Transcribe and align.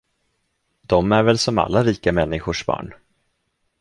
De 0.81 1.11
är 1.11 1.23
väl 1.23 1.37
som 1.37 1.57
alla 1.57 1.83
rika 1.83 2.11
människors 2.11 2.65
barn. 2.65 2.93